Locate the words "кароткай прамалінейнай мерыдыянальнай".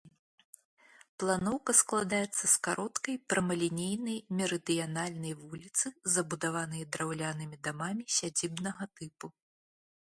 2.69-5.33